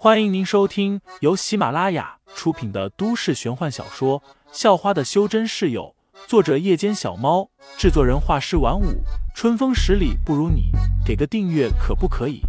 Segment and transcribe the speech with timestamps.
[0.00, 4.20] 欢迎您收听由喜马拉雅出品的都市玄幻小说
[4.52, 5.92] 《校花的修真室友》，
[6.28, 9.02] 作者：夜间小猫，制作人：画师晚舞，
[9.34, 10.70] 春风十里不如你，
[11.04, 12.42] 给个订阅可不可以？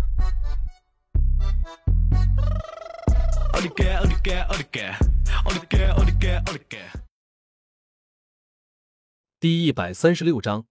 [9.40, 10.68] 第一百三十六章，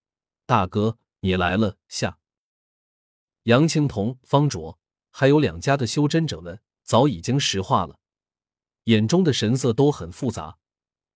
[0.46, 1.74] 大哥，你来了。
[1.88, 2.18] 下，
[3.42, 4.78] 杨青铜、方卓
[5.10, 6.60] 还有两家的修真者们。
[6.88, 7.98] 早已经石化了，
[8.84, 10.56] 眼中的神色都很复杂，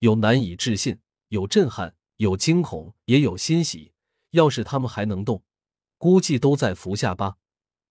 [0.01, 3.95] 有难以置信，有震撼，有惊恐，也有欣喜。
[4.33, 5.43] 要是他们还能动，
[5.97, 7.39] 估计都在伏下巴，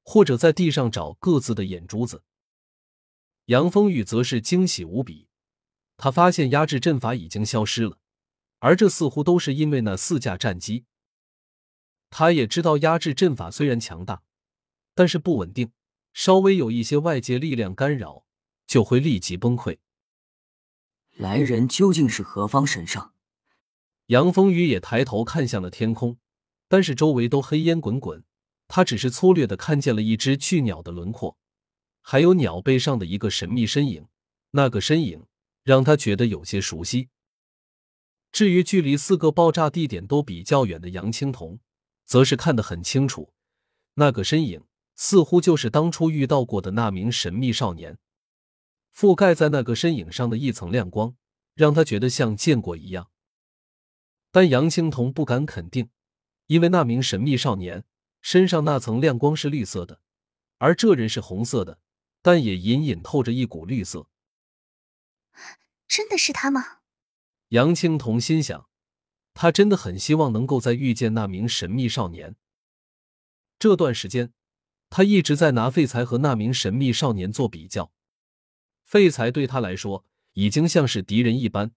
[0.04, 2.24] 或者在地上找各自的眼珠子。
[3.46, 5.28] 杨风雨则是惊喜无比，
[5.98, 7.98] 他发现压制阵法已经消失了，
[8.60, 10.86] 而这似乎都是因为那四架战机。
[12.12, 14.22] 他也知道压制阵法虽然强大，
[14.94, 15.72] 但是不稳定。
[16.14, 18.26] 稍微有一些外界力量干扰，
[18.68, 19.78] 就会立即崩溃。
[21.18, 23.12] 来人究竟是何方神圣？
[24.08, 26.18] 杨风雨也抬头看向了天空，
[26.68, 28.24] 但是周围都黑烟滚滚，
[28.68, 31.38] 他只是粗略的看见了一只巨鸟的轮廓，
[32.02, 34.08] 还有鸟背上的一个神秘身影。
[34.52, 35.26] 那个身影
[35.64, 37.08] 让他觉得有些熟悉。
[38.34, 41.60] 至于距离四个爆炸地点都比较远的杨青铜，
[42.04, 43.34] 则是看得很清楚，
[43.94, 44.64] 那个身影。
[45.04, 47.98] 似乎就是当初遇到过的那名神秘少年，
[48.96, 51.16] 覆盖在那个身影上的一层亮光，
[51.56, 53.10] 让他觉得像见过一样。
[54.30, 55.90] 但杨青铜不敢肯定，
[56.46, 57.84] 因为那名神秘少年
[58.22, 60.02] 身上那层亮光是绿色的，
[60.60, 61.80] 而这人是红色的，
[62.22, 64.08] 但也隐隐透着一股绿色。
[65.88, 66.82] 真的是他吗？
[67.48, 68.70] 杨青铜心想，
[69.34, 72.36] 他真的很希望能够再遇见那名神秘少年。
[73.58, 74.32] 这段时间。
[74.92, 77.94] 他一直在拿废材和那名神秘少年做比较，
[78.84, 81.72] 废材对他来说已经像是敌人一般，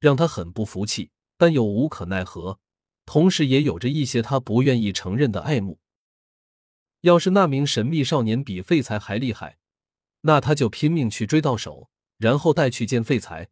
[0.00, 2.58] 让他很不服气，但又无可奈何，
[3.06, 5.78] 同时也有着一些他不愿意承认的爱慕。
[7.02, 9.58] 要是那名神秘少年比废材还厉害，
[10.22, 13.50] 那他就拼命去追到手，然后带去见废材，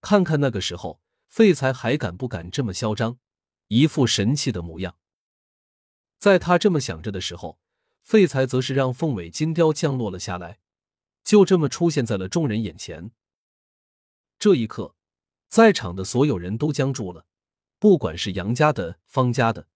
[0.00, 3.18] 看看那个时候废材还敢不敢这么嚣张，
[3.68, 4.96] 一副神气的模样。
[6.18, 7.58] 在他这么想着的时候。
[8.06, 10.60] 废材则是让凤尾金雕降落了下来，
[11.24, 13.10] 就这么出现在了众人眼前。
[14.38, 14.94] 这一刻，
[15.48, 17.26] 在场的所有人都僵住了，
[17.80, 19.66] 不管是杨家的、方家的，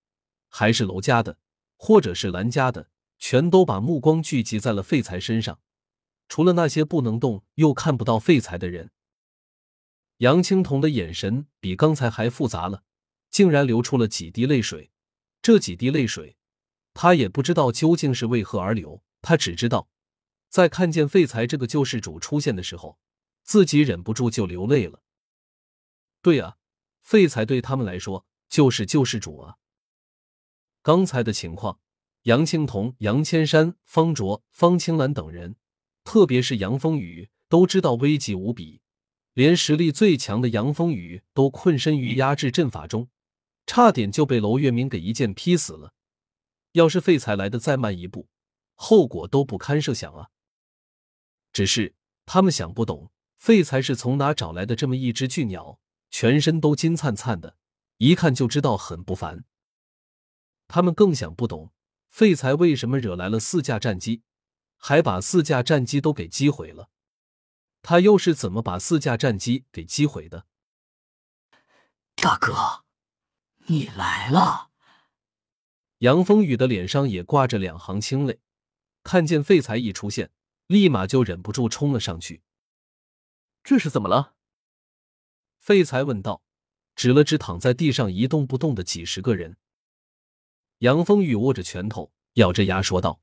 [0.49, 1.39] 还是娄家的，
[1.77, 5.59] 或者是兰家的，全都把目光聚集在了废材身上。
[6.29, 8.93] 除了那些不能动又看不到废材的人，
[10.19, 12.85] 杨青铜的眼神比刚才还复杂了，
[13.29, 14.93] 竟然流出了几滴泪水。
[15.43, 16.37] 这几滴泪水。
[17.03, 19.88] 他也不知道究竟是为何而流，他只知道，
[20.50, 22.99] 在看见废材这个救世主出现的时候，
[23.43, 25.00] 自己忍不住就流泪了。
[26.21, 26.59] 对啊，
[27.00, 29.56] 废材对他们来说就是救世主啊。
[30.83, 31.81] 刚才的情况，
[32.25, 35.56] 杨青铜、杨千山、方卓、方青兰等人，
[36.05, 38.82] 特别是杨风雨，都知道危急无比，
[39.32, 43.09] 连实力最强的杨风雨都困身于压制阵法中，
[43.65, 45.94] 差点就被娄月明给一剑劈死了。
[46.72, 48.28] 要是废材来的再慢一步，
[48.75, 50.31] 后果都不堪设想啊！
[51.53, 51.94] 只是
[52.26, 57.56] 他们想不懂，废材是从哪找来的这么一只巨鸟，全身都金灿灿的，
[57.97, 59.44] 一看就知道很不凡。
[60.69, 61.72] 他们更想不懂，
[62.08, 64.22] 废材为什么惹来了四架战机，
[64.76, 66.91] 还把四架战机都给击毁了？
[67.82, 70.47] 他又是怎么把四架战机给击毁的？
[72.14, 72.84] 大哥，
[73.66, 74.69] 你来了。
[76.00, 78.41] 杨风雨的脸上也挂着两行清泪，
[79.03, 80.31] 看见废材一出现，
[80.66, 82.41] 立马就忍不住冲了上去。
[83.62, 84.34] 这是怎么了？
[85.59, 86.43] 废材问道，
[86.97, 89.59] 指了指躺在地上一动不动的几十个人。
[90.78, 93.21] 杨风雨握着拳头，咬着牙说道：“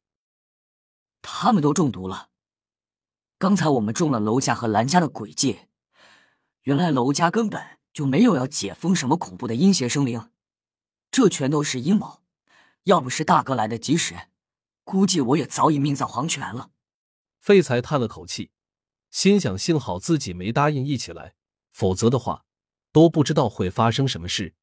[1.23, 2.29] 他们都中毒了。
[3.39, 5.62] 刚才我们中了楼家和兰家的诡计，
[6.62, 10.29] 原来楼家根本就没有要解封什么恐怖的阴邪生灵，
[11.09, 12.21] 这全都是阴谋。”
[12.88, 14.30] 要不是大哥来的及时，
[14.86, 16.72] 估计我也早已命丧黄泉了。
[17.38, 18.51] 废材叹了口气，
[19.10, 21.36] 心想：幸好自己没答应一起来，
[21.69, 22.45] 否则的话，
[22.94, 24.56] 都不知道会发生什么事。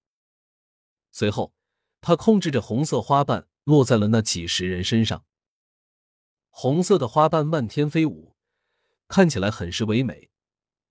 [1.10, 1.52] 随后，
[2.00, 5.26] 他控制着红色花瓣落在了那几十人身上，
[6.48, 8.34] 红色的花瓣漫天飞舞，
[9.06, 10.30] 看起来很是唯美，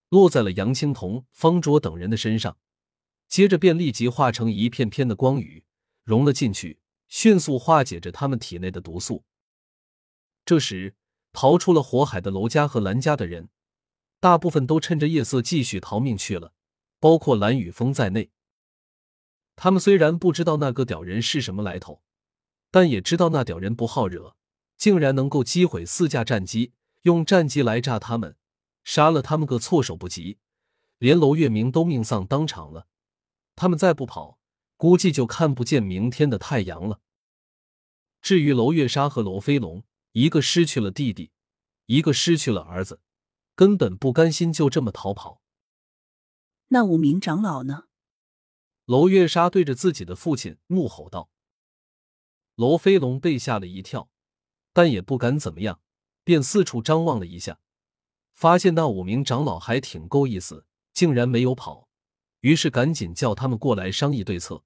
[0.09, 2.59] 落在了杨青铜、方卓等人的身上，
[3.27, 5.65] 接着便立即化成一片片的光雨，
[6.03, 6.79] 融了进去。
[7.15, 9.23] 迅速化解着他们体内的毒素。
[10.43, 10.95] 这时，
[11.31, 13.49] 逃出了火海的娄家和蓝家的人，
[14.19, 16.53] 大部分都趁着夜色继续逃命去了，
[16.99, 18.31] 包括蓝雨峰在内。
[19.55, 22.01] 他们虽然不知道那个屌人是什么来头，
[22.71, 24.35] 但也知道那屌人不好惹，
[24.75, 26.73] 竟然能够击毁四架战机，
[27.03, 28.35] 用战机来炸他们，
[28.83, 30.39] 杀了他们个措手不及，
[30.97, 32.87] 连娄月明都命丧当场了。
[33.55, 34.39] 他们再不跑，
[34.83, 36.99] 估计就看不见明天的太阳了。
[38.21, 41.31] 至于娄月莎和娄飞龙，一个失去了弟弟，
[41.85, 42.99] 一个失去了儿子，
[43.55, 45.41] 根本不甘心就这么逃跑。
[46.67, 47.85] 那五名长老呢？
[48.83, 51.29] 娄月莎对着自己的父亲怒吼道。
[52.55, 54.09] 娄飞龙被吓了一跳，
[54.73, 55.79] 但也不敢怎么样，
[56.25, 57.61] 便四处张望了一下，
[58.33, 61.87] 发现那五名长老还挺够意思，竟然没有跑，
[62.41, 64.65] 于是赶紧叫他们过来商议对策。